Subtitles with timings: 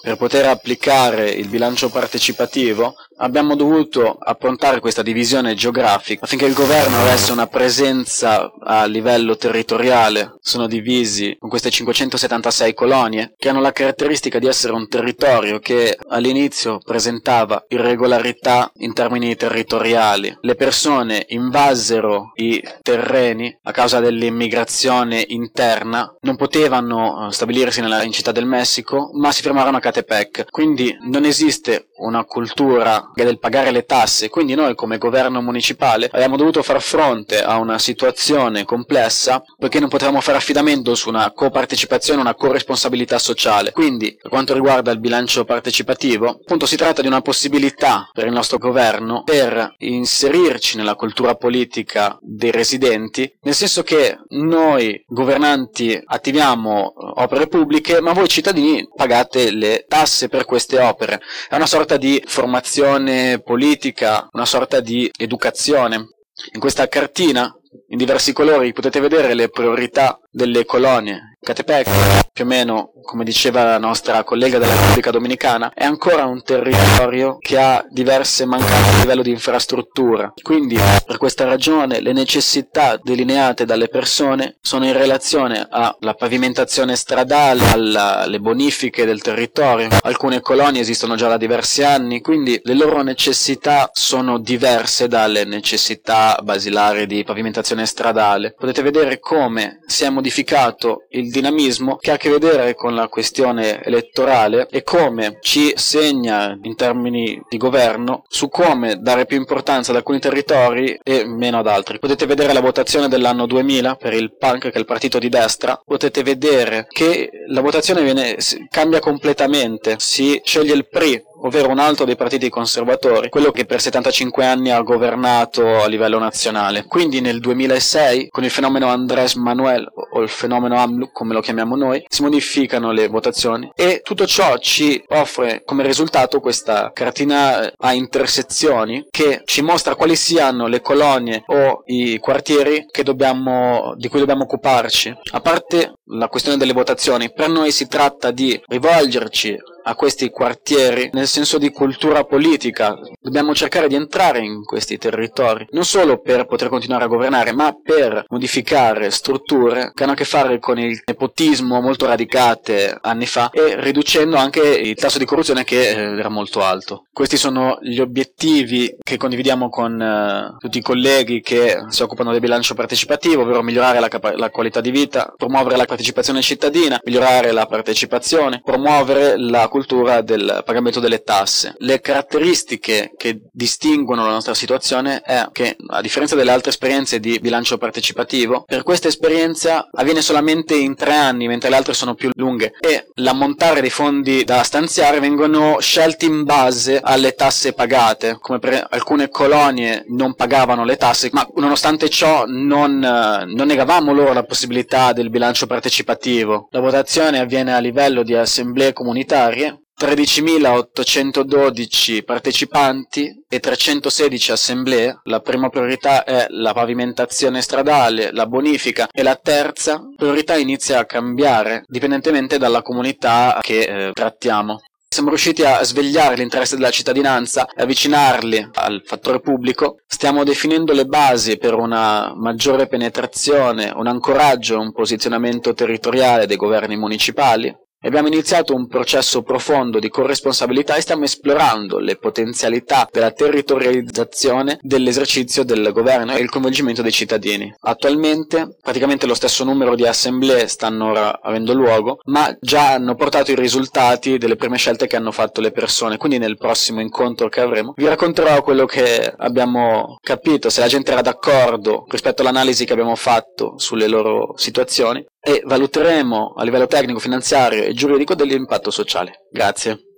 [0.00, 7.00] per poter applicare il bilancio partecipativo abbiamo dovuto approntare questa divisione geografica affinché il governo
[7.00, 10.36] avesse una presenza a livello territoriale.
[10.40, 15.98] Sono divisi con queste 576 colonie che hanno la caratteristica di essere un territorio che
[16.08, 20.36] all'inizio presentava irregolarità in termini territoriali.
[20.40, 28.12] Le persone invasero i terreni a causa dell'immigrazione interna, non potevano eh, stabilirsi nella, in
[28.12, 30.46] Città del Messico, ma si fermarono a Catepec.
[30.50, 36.36] Quindi non esiste una cultura del pagare le tasse, quindi noi come governo municipale abbiamo
[36.36, 42.20] dovuto far fronte a una situazione complessa perché non potevamo fare affidamento su una copartecipazione,
[42.20, 43.72] una corresponsabilità sociale.
[43.72, 48.32] Quindi, per quanto riguarda il bilancio partecipativo, appunto si tratta di una possibilità per il
[48.32, 56.92] nostro governo per inserirci nella cultura politica dei residenti, nel senso che noi governanti attiviamo
[57.20, 61.20] opere pubbliche, ma voi cittadini pagate le tasse per queste opere.
[61.48, 66.08] È una sorta di formazione politica, una sorta di educazione.
[66.52, 67.52] In questa cartina,
[67.88, 73.64] in diversi colori, potete vedere le priorità delle colonie Catepec, più o meno, come diceva
[73.64, 79.00] la nostra collega della Repubblica Dominicana, è ancora un territorio che ha diverse mancanze a
[79.00, 80.32] livello di infrastruttura.
[80.42, 87.70] Quindi, per questa ragione, le necessità delineate dalle persone sono in relazione alla pavimentazione stradale,
[87.70, 89.88] alle bonifiche del territorio.
[90.00, 96.38] Alcune colonie esistono già da diversi anni, quindi le loro necessità sono diverse dalle necessità
[96.42, 98.54] basilari di pavimentazione stradale.
[98.58, 103.08] Potete vedere come si è modificato il dinamismo che ha a che vedere con la
[103.08, 109.90] questione elettorale e come ci segna in termini di governo su come dare più importanza
[109.90, 111.98] ad alcuni territori e meno ad altri.
[111.98, 115.80] Potete vedere la votazione dell'anno 2000 per il PANC, che è il partito di destra,
[115.84, 118.36] potete vedere che la votazione viene,
[118.70, 123.80] cambia completamente, si sceglie il PRI ovvero un altro dei partiti conservatori, quello che per
[123.80, 126.84] 75 anni ha governato a livello nazionale.
[126.84, 131.76] Quindi nel 2006, con il fenomeno Andrés Manuel, o il fenomeno AMLU, come lo chiamiamo
[131.76, 137.92] noi, si modificano le votazioni e tutto ciò ci offre come risultato questa cartina a
[137.92, 144.44] intersezioni che ci mostra quali siano le colonie o i quartieri dobbiamo, di cui dobbiamo
[144.44, 145.14] occuparci.
[145.32, 151.10] A parte la questione delle votazioni, per noi si tratta di rivolgerci a questi quartieri
[151.12, 152.98] nel senso di cultura politica.
[153.20, 157.76] Dobbiamo cercare di entrare in questi territori, non solo per poter continuare a governare, ma
[157.80, 163.50] per modificare strutture che hanno a che fare con il nepotismo molto radicate anni fa
[163.50, 167.04] e riducendo anche il tasso di corruzione che eh, era molto alto.
[167.12, 172.40] Questi sono gli obiettivi che condividiamo con uh, tutti i colleghi che si occupano del
[172.40, 177.52] bilancio partecipativo, ovvero migliorare la, capa- la qualità di vita, promuovere la partecipazione cittadina, migliorare
[177.52, 181.74] la partecipazione, promuovere la cultura del pagamento delle tasse.
[181.78, 187.40] Le caratteristiche che distinguono la nostra situazione è che, a differenza delle altre esperienze di
[187.40, 192.30] bilancio partecipativo, per questa esperienza avviene solamente in tre anni, mentre le altre sono più
[192.36, 198.60] lunghe e l'ammontare dei fondi da stanziare vengono scelti in base alle tasse pagate, come
[198.60, 204.44] per alcune colonie non pagavano le tasse, ma nonostante ciò non, non negavamo loro la
[204.44, 206.68] possibilità del bilancio partecipativo.
[206.70, 209.62] La votazione avviene a livello di assemblee comunitarie
[209.98, 215.20] 13.812 partecipanti e 316 assemblee.
[215.24, 221.06] La prima priorità è la pavimentazione stradale, la bonifica e la terza priorità inizia a
[221.06, 224.80] cambiare dipendentemente dalla comunità che eh, trattiamo.
[225.14, 229.98] Siamo riusciti a svegliare l'interesse della cittadinanza e avvicinarli al fattore pubblico.
[230.08, 236.96] Stiamo definendo le basi per una maggiore penetrazione, un ancoraggio, un posizionamento territoriale dei governi
[236.96, 237.72] municipali
[238.04, 245.64] Abbiamo iniziato un processo profondo di corresponsabilità e stiamo esplorando le potenzialità della territorializzazione dell'esercizio
[245.64, 247.74] del governo e il coinvolgimento dei cittadini.
[247.80, 253.52] Attualmente praticamente lo stesso numero di assemblee stanno ora avendo luogo, ma già hanno portato
[253.52, 257.62] i risultati delle prime scelte che hanno fatto le persone, quindi nel prossimo incontro che
[257.62, 262.92] avremo vi racconterò quello che abbiamo capito, se la gente era d'accordo rispetto all'analisi che
[262.92, 269.46] abbiamo fatto sulle loro situazioni e valuteremo a livello tecnico, finanziario e giuridico dell'impatto sociale.
[269.50, 270.12] Grazie.